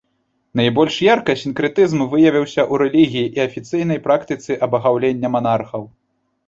Найбольш 0.59 0.95
ярка 1.13 1.35
сінкрэтызм 1.41 1.99
выявіўся 2.13 2.61
ў 2.71 2.81
рэлігіі 2.85 3.29
і 3.39 3.45
афіцыйнай 3.47 4.05
практыцы 4.09 4.51
абагаўлення 4.69 5.27
манархаў. 5.37 5.83